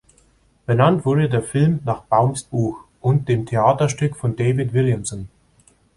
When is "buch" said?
2.45-2.85